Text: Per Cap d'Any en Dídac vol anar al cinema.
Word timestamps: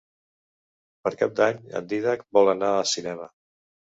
Per 1.07 1.11
Cap 1.19 1.35
d'Any 1.41 1.59
en 1.79 1.91
Dídac 1.91 2.25
vol 2.39 2.51
anar 2.57 2.73
al 2.79 2.89
cinema. 2.93 3.29